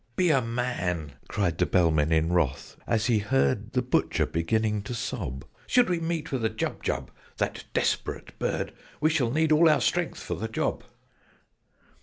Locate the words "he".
3.05-3.19